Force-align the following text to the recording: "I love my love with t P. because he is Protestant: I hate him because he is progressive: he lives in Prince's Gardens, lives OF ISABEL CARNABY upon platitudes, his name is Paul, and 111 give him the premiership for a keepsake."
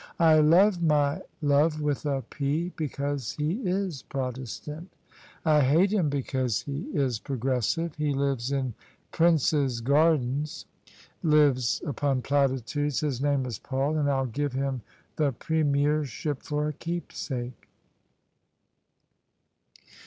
"I 0.19 0.39
love 0.39 0.81
my 0.81 1.21
love 1.43 1.79
with 1.79 2.01
t 2.01 2.21
P. 2.31 2.69
because 2.75 3.33
he 3.33 3.61
is 3.63 4.01
Protestant: 4.01 4.89
I 5.45 5.61
hate 5.61 5.93
him 5.93 6.09
because 6.09 6.63
he 6.63 6.89
is 6.91 7.19
progressive: 7.19 7.93
he 7.97 8.11
lives 8.11 8.51
in 8.51 8.73
Prince's 9.11 9.79
Gardens, 9.79 10.65
lives 11.21 11.81
OF 11.81 11.89
ISABEL 11.89 11.93
CARNABY 11.93 12.15
upon 12.15 12.21
platitudes, 12.23 12.99
his 13.01 13.21
name 13.21 13.45
is 13.45 13.59
Paul, 13.59 13.89
and 13.95 14.07
111 14.07 14.31
give 14.31 14.53
him 14.53 14.81
the 15.17 15.33
premiership 15.33 16.41
for 16.41 16.67
a 16.69 16.73
keepsake." 16.73 17.67